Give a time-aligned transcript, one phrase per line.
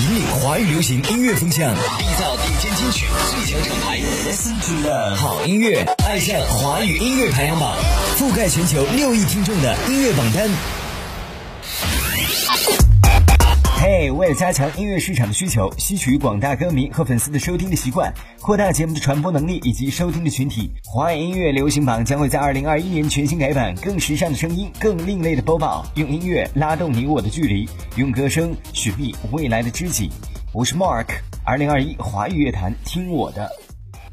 [0.00, 3.98] 引领华语流行音乐风向，缔造顶尖金曲最强厂牌。
[3.98, 7.76] Listen to the 好音乐，爱上华语音乐排行榜，
[8.16, 10.48] 覆盖全球六亿听众的音乐榜单。
[13.80, 30.10] 嘿，为了加强音乐市场的需求，吸取广大歌迷和粉丝的收听的习惯，扩大节目的传播能力以及收听的群体，华语音乐流行榜将会在二零二一年全新改版，更时尚的声音，更另类的播报，用音乐拉动你我的距离，用歌声寻觅未来的知己。
[30.52, 31.06] 我是 Mark，
[31.44, 33.48] 二零二一华语乐坛听我的。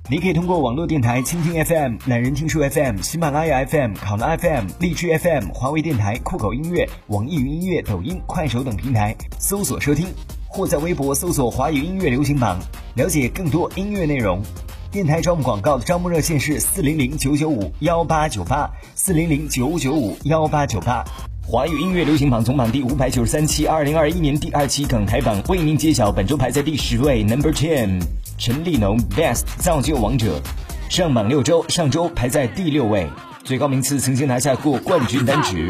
[0.08, 10.06] 你可以通过网络电台蜻蜓 FM、懒人听书 FM、喜马拉雅 FM、考拉 FM、荔枝 FM、华为电台、酷狗音乐、网易云音乐、抖音、快手等平台搜索收听，
[10.48, 12.60] 或在微博搜索“华语音乐流行榜”，
[12.94, 14.44] 了解更多音乐内容。
[14.92, 21.04] 电台招募广告的招募热线是四零零九九五幺八九八四零零九九五幺八九八。
[21.48, 28.02] 华语音乐流行榜总榜第五百九十三期，二零二一年第二期港台榜为您揭晓，本周排在第十位，Number Ten。
[28.38, 30.42] 陈立农 Best 造就王者，
[30.90, 33.08] 上榜六周，上周排在第六位，
[33.44, 35.70] 最高名次曾经拿下过冠军单曲。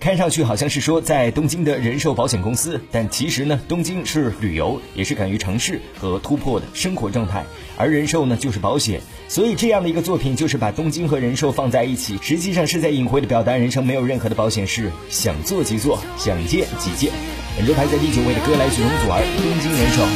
[0.00, 7.44] 看上去好像是说在东京的人寿保险公司，但其实呢，东京是旅游，也是敢于尝试和突破的生活状态，
[7.76, 17.12] 而人寿呢就是保险，所以这样的一个作品就是把东京和人寿放在一起，实际上是在隐晦的表达人生没有任何的保险事，想做即做，想见即见。
[17.56, 20.06] 本周排在第九位的歌来自容祖儿，东京人寿。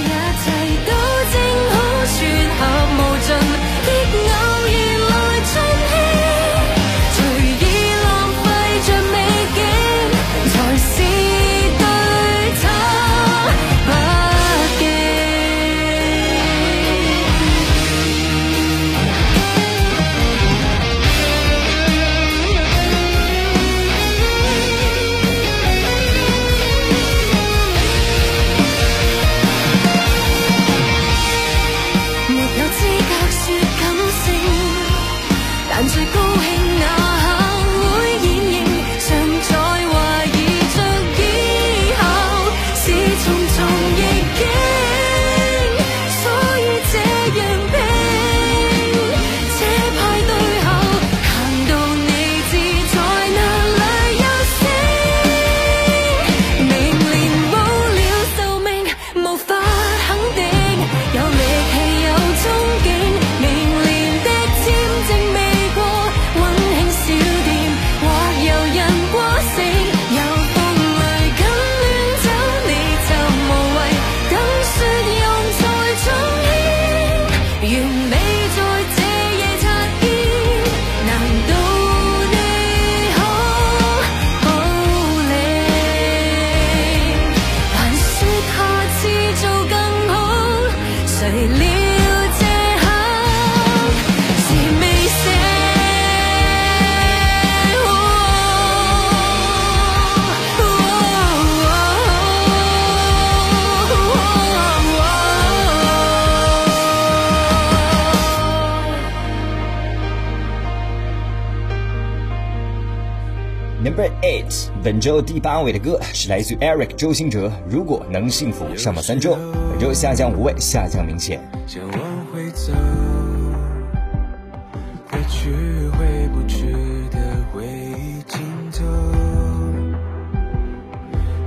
[114.93, 117.51] 本周第八位的歌是来自 Eric 周兴哲。
[117.67, 119.39] 如果能幸福，上榜三周，
[119.71, 121.41] 本周下降五位，下降明显。
[121.67, 121.93] 想往
[122.31, 122.75] 回走。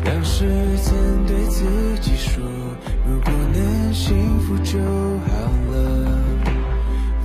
[0.03, 0.47] 当时
[0.77, 0.95] 间
[1.27, 1.65] 对自
[2.01, 2.43] 己说，
[3.05, 5.29] 如果能幸福就好
[5.71, 6.09] 了。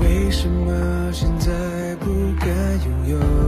[0.01, 1.51] 为什么现在
[1.99, 2.47] 不敢
[2.85, 3.40] 拥有？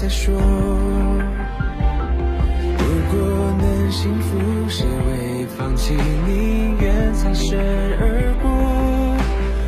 [0.00, 0.38] 再说，如
[3.10, 3.18] 果
[3.58, 5.92] 能幸福，谁会放弃？
[6.24, 7.58] 宁愿擦身
[7.98, 8.48] 而过，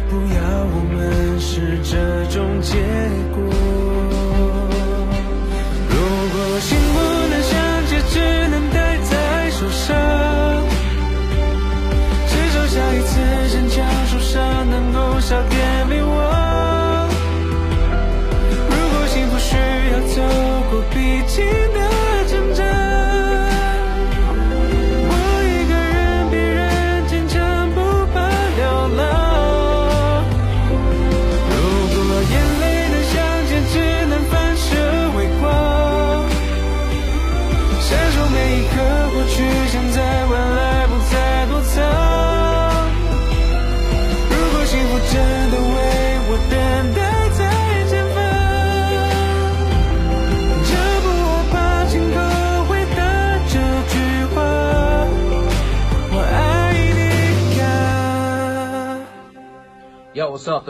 [0.09, 0.41] 不要
[0.73, 0.97] 我们
[1.41, 2.79] 是这种结
[3.30, 3.30] 果。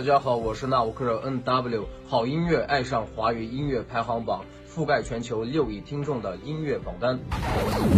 [0.00, 4.42] 大家好，我是纳吾克热 NW，好音乐爱上华语音乐排行榜，
[4.74, 7.20] 覆盖全球六亿听众的音乐榜单。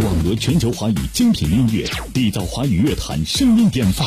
[0.03, 4.05] 网罗全球华语精品音乐，缔造华语乐坛声音典范。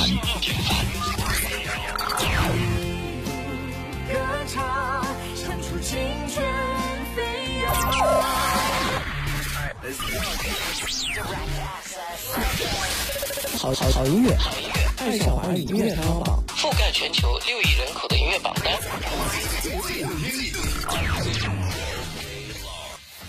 [13.56, 14.36] 好好好音乐，
[14.98, 16.42] 爱上华语音乐排行榜。
[16.48, 18.74] 覆盖全球六亿人口的音乐榜单。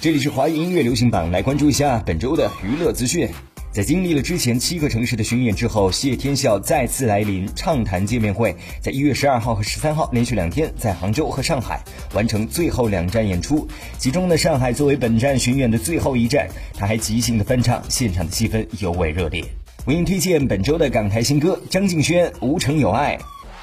[0.01, 3.31] 这里是华语音乐流行榜，来关注一下本周的娱乐资讯。
[3.71, 11.83] 在经历了之前七个城市的巡演之后，谢天笑再次来临畅谈见面会，在一月十二号和十三号连续两天在杭州和上海
[12.13, 13.67] 完成最后两站演出。
[13.99, 19.45] 其中呢，上海作为本站巡演的最后一站，他还即兴的翻唱，现场的气氛尤为热烈。
[19.85, 23.15] 为您推荐本周的港台新歌：张敬轩《无城有爱》，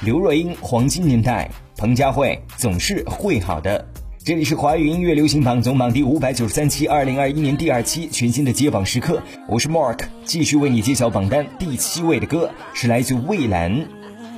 [0.05, 1.51] 刘若英《黄金年代》，
[1.81, 3.85] 彭佳慧《总是会好的》。
[4.25, 13.71] 这里是华语音乐流行榜总榜第五百九十三期，二零二一年第二期全新的揭榜时刻，我是 Mark，继续为你揭晓榜单第七位的歌是来自蔚蓝，《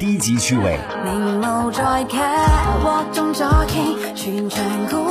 [0.00, 0.76] 低级趣味》。
[1.04, 5.04] 明眸在劇鍋中左傾，全場觀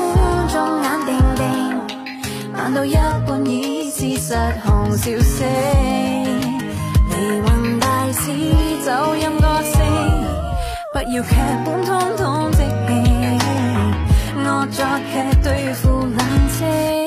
[0.51, 1.45] 眾眼定定，
[2.51, 5.47] 慢到一半已是實紅笑聲。
[7.11, 9.79] 離魂大師走音歌聲，
[10.91, 11.29] 不要劇
[11.63, 12.57] 本通通即
[12.89, 13.14] 興，
[14.47, 17.04] 我作剧对付冷清。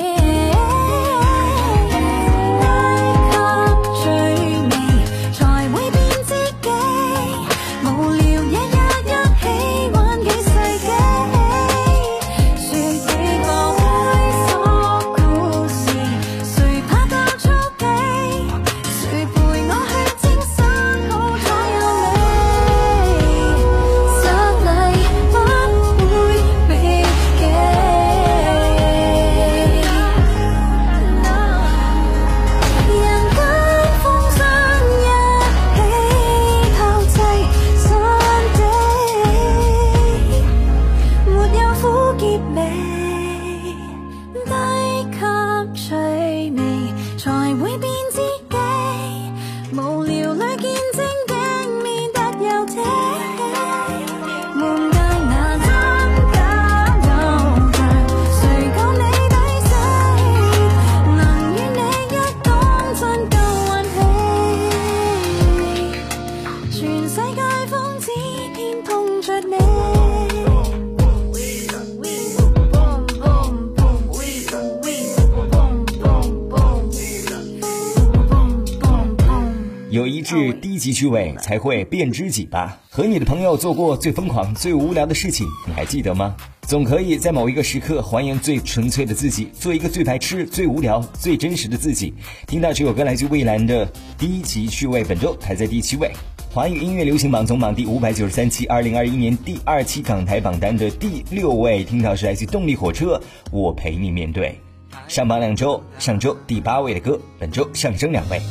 [80.89, 82.79] 致低级趣味，才会变知己吧。
[82.89, 86.35] 和你的朋友做过最疯狂、最无聊的事情，你还记得吗？
[86.61, 92.13] 总可以在某一个时刻还原最纯粹的自己，做一个最白痴、最无聊、最真实的自己。
[92.47, 93.85] 听到这首歌来自蔚蓝的
[94.17, 96.11] 《低级趣味》，本周排在第七位。
[96.51, 103.17] 华语音乐流行榜总榜第五百九十三期，二零二一年第二期港台榜单的第六位，听到是来自动力火车
[103.51, 104.59] 《我陪你面对》。
[105.07, 108.41] 上榜两周，上周第八位的歌，本周上升两位。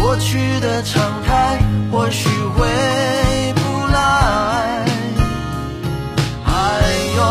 [0.00, 1.58] 过去的常态
[1.92, 2.66] 或许回
[3.54, 4.84] 不来，
[6.42, 6.80] 还
[7.16, 7.22] 有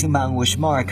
[0.00, 0.86] 语音乐流行榜，我是 Mark。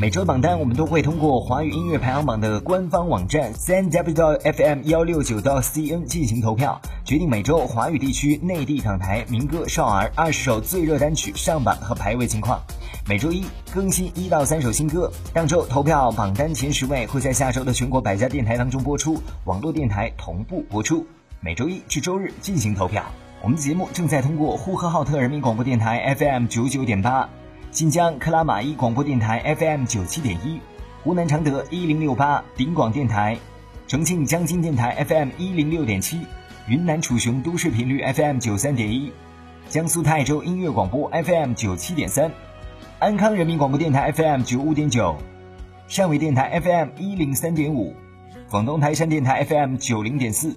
[0.00, 12.58] 每周榜单我们都会通过华语音乐排行榜的官方网站三 w fm 幺六九到 cn 进行投票，决定每周华语地区内地港台民歌少儿二十首最热单曲上榜和排位情况。
[13.06, 21.06] 每周一更新一到三首新歌，当周投票榜单前十位会在下周的全国百家电台当中播出，网络电台同步播出。
[21.40, 23.04] 每周一至周日进行投票。
[23.42, 27.28] 我们的节目正在通过呼和浩特人民广播电台 FM 九九点八。
[27.74, 30.60] 新疆克拉玛依广播电台 FM 九七点一，
[31.02, 33.36] 湖南常德一零六八顶广电台，
[33.88, 36.20] 重庆江津电台 FM 一零六点七，
[36.68, 39.10] 云南楚雄都市频率 FM 九三点一，
[39.68, 42.30] 江苏泰州音乐广播 FM 九七点三，
[43.00, 45.16] 安康人民广播电台 FM 九五点九，
[45.88, 47.92] 汕尾电台 FM 一零三点五，
[48.50, 50.56] 广东台山电台 FM 九零点四，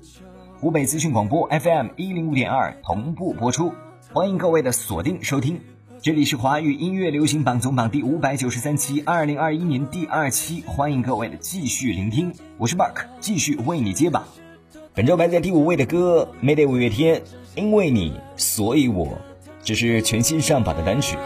[0.60, 3.74] 湖北资讯广播 FM 一零五点二同步播出，
[4.14, 5.60] 欢迎各位的锁定收听。
[6.02, 14.24] 这里是华语音乐流行榜总榜第五百九十三期，二零二一年第二期，欢迎各位的继续聆听，我是 Mark，继续为你接榜。
[14.94, 17.24] 本周排在第五位的歌，Mayday 五月天，
[17.56, 19.18] 因为你，所以我，
[19.64, 21.16] 这是全新上榜的单曲。
[21.16, 21.24] 人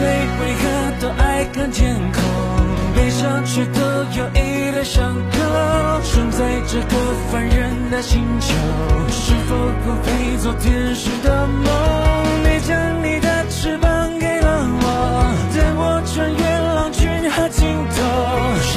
[0.00, 0.06] 类
[0.40, 2.22] 为何都爱看天空？
[2.96, 5.38] 悲伤却都有一点伤口。
[6.02, 8.52] 生在这个凡人的星球，
[9.10, 12.03] 是否不配做天使的梦？
[17.48, 17.96] 尽头，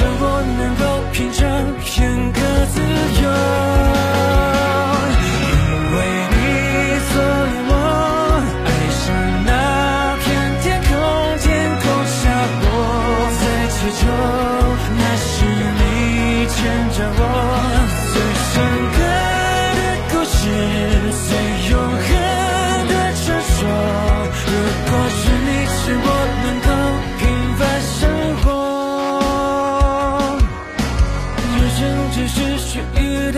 [0.20, 0.24] 我
[0.58, 0.82] 能够
[1.12, 1.42] 品尝
[1.84, 2.38] 片刻
[2.72, 2.80] 自
[3.22, 3.28] 由。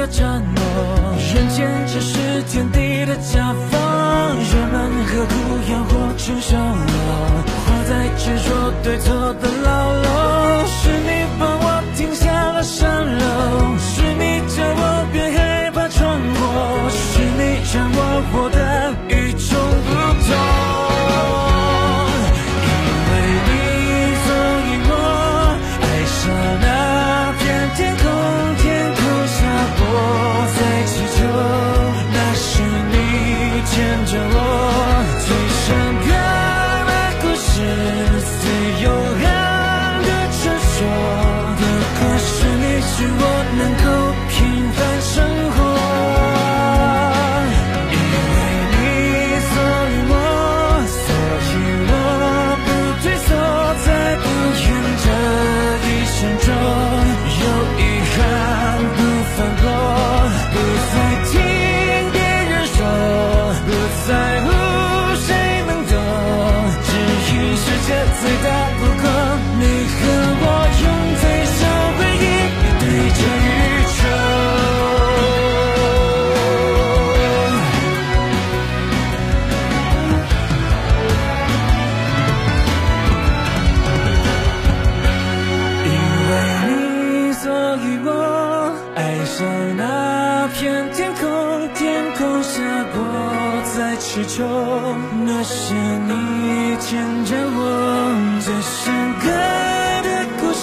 [0.00, 0.62] 的承诺，
[1.35, 5.35] 人间只是天地的甲方，人们何苦
[5.71, 6.97] 要活成修罗？
[7.66, 18.57] 活在执着对错的牢笼，是你帮我停下了山楼，是你叫我别害怕闯祸，是你让我活得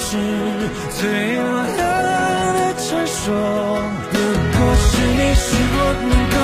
[0.09, 0.15] 是，
[0.97, 3.25] 最永恒的传说。
[4.13, 4.15] 如
[4.55, 5.45] 果是你，是
[5.75, 6.35] 我能够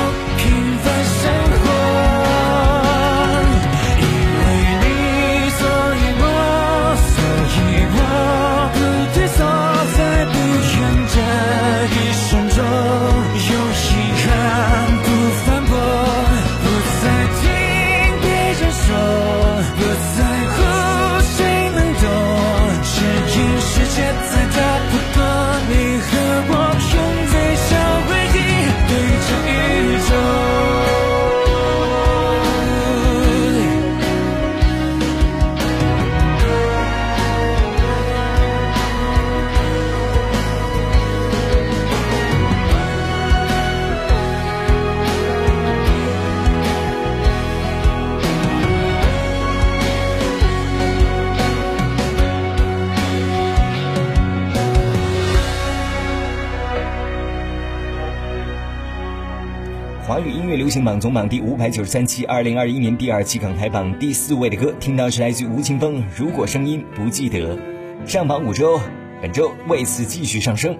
[60.43, 67.57] 音乐流行榜总榜第五百九十三期，二零二一年第二期港台榜第四位的歌，听到是来自吴青峰《如果声音不记得》，
[68.05, 68.77] 上榜五周，
[69.21, 70.77] 本周为此继续上升。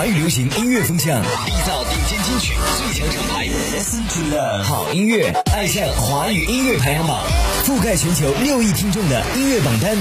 [0.00, 7.18] 华语流行音乐风向，缔造顶尖金曲最强厂牌，Listen to Love，好音乐，爱上华语音乐排行榜，
[7.66, 9.94] 覆盖全球六亿听众的音乐榜单。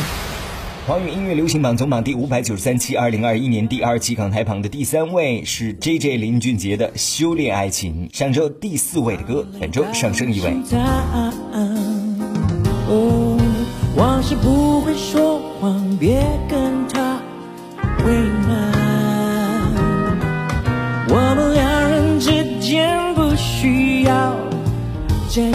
[0.87, 10.55] 华语音乐流行榜总榜第五百九十三期，二零二一年第二期港台榜的第三位是 J J 林俊杰的《修炼爱情》，上周第四位的歌，本周上升一位。
[12.87, 13.37] 哦，
[13.97, 17.19] 往事不会说谎，别跟他
[18.05, 18.13] 为
[18.47, 18.78] 难。
[23.61, 24.37] 需要
[25.29, 25.51] 这样。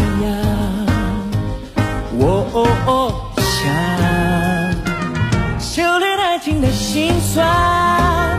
[2.18, 3.72] 我想
[5.58, 8.38] 修炼爱情的心酸，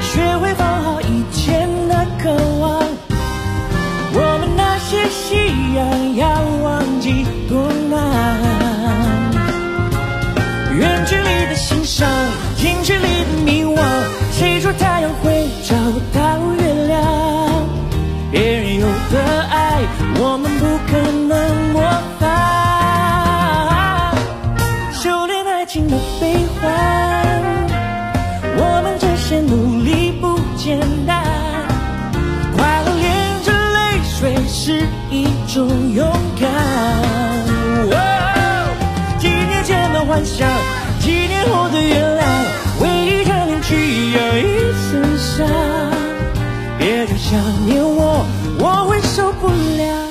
[0.00, 2.80] 学会放好以前的渴望。
[4.14, 6.05] 我们那些夕阳
[40.16, 40.48] 幻想，
[40.98, 42.24] 几年后的原谅，
[42.80, 43.76] 为一场恋曲
[44.16, 45.46] 而一身伤。
[46.78, 48.24] 别再想念我，
[48.58, 50.05] 我会受不了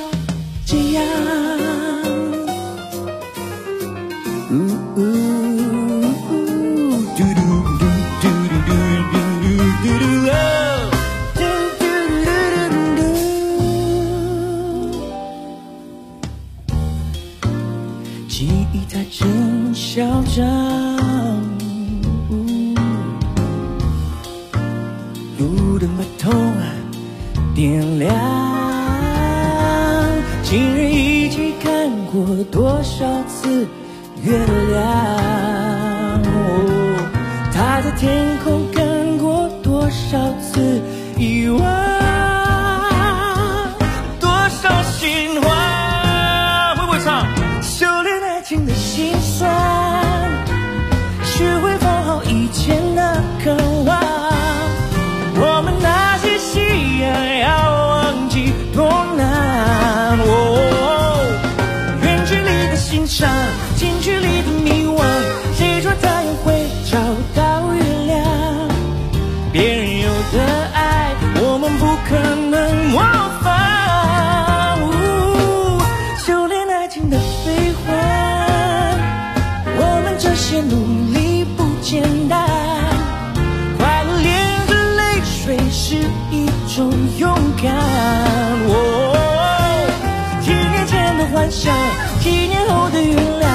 [91.55, 91.73] 想，
[92.19, 93.47] 几年后的原谅，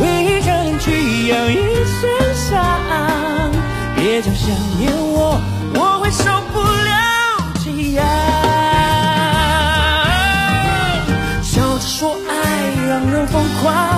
[0.00, 2.54] 为一张脸去养一身伤。
[3.96, 5.40] 别再想念我，
[5.74, 6.92] 我会受不了
[7.64, 8.06] 这样。
[11.42, 12.30] 笑着说爱
[12.88, 13.89] 让人疯狂，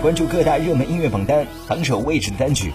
[0.00, 2.72] 关注各大热门音乐榜单榜首位置的单曲。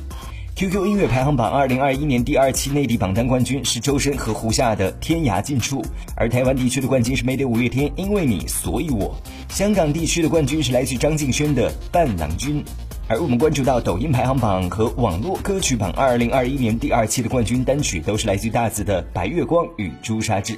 [0.56, 5.82] QQ 音乐排行榜二零二一年第二期内地榜单冠军是周深和胡夏的《天涯尽处》，
[6.16, 9.16] 而台湾地区的冠军是梅德五月天《因为你所以我》，
[9.54, 12.64] 香港地区的冠军是来自张敬轩的《伴郎君》。
[13.08, 20.54] 而我们关注到抖音排行榜和网络歌曲榜二零二一年第二期的冠军单曲都是来自大紫的《白月光》与《朱砂痣》。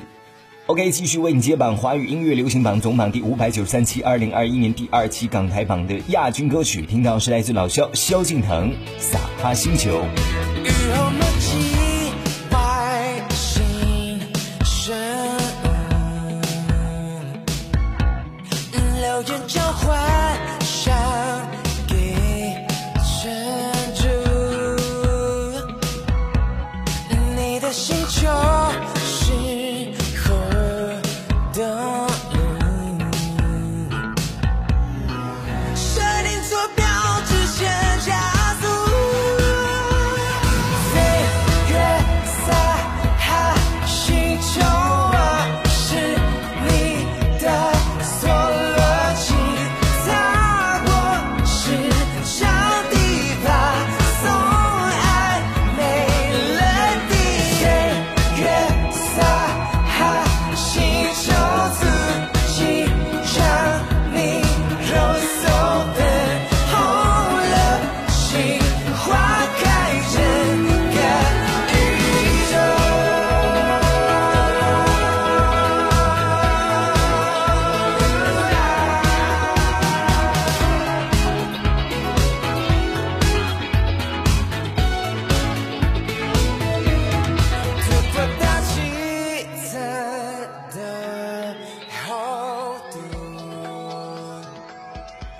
[0.67, 9.91] OK，继续为你接榜华语音乐流行榜总榜第五百九十三期，二零二一年第二期港台榜的亚军歌曲，听到是来自老萧萧敬腾《撒哈星球》。
[19.47, 19.95] 交换，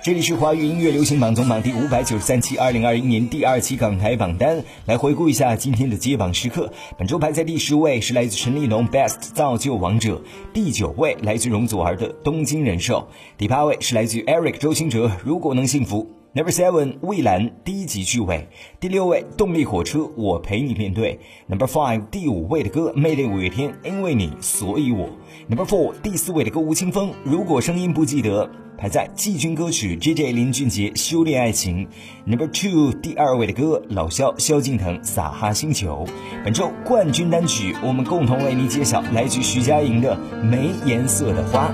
[0.06, 4.62] 这里是华语音乐流行榜总榜第五百九十三期，二零二一年第二期港台榜单。
[4.84, 6.72] 来回顾一下今天的揭榜时刻。
[6.96, 10.18] 本周排在第十位是来自陈立农《Best 造就王者》，
[10.52, 16.04] 第九位来自容祖儿的《东京人寿》，第八位是来自 Eric 周兴哲《如果能幸福》。
[16.36, 18.50] Number Seven，蔚蓝低级趣味。
[18.78, 21.18] 第六位，动力火车，我陪你面对。
[21.46, 25.08] Number Five，第五位的歌，魅力五月天，因为你，所以我。
[25.48, 31.86] Number Four，第四位的歌，吴青峰，如果声音不记得，排在季军歌曲 JJ 林俊杰《修炼爱情》。
[32.26, 36.04] Number Two，第二位的歌，老萧萧敬腾《撒哈星球》。
[36.44, 41.70] 本周冠军单曲，我们共同为您揭晓，来自徐佳莹的《没颜色的花》。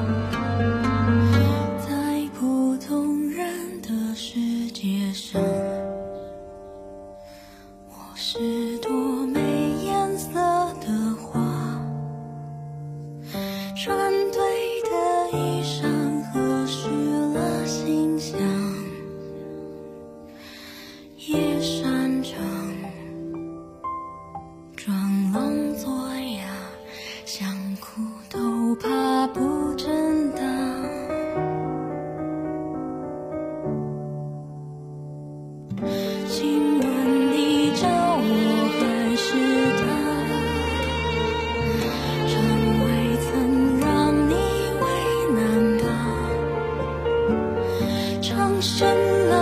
[48.34, 49.41] 长深了。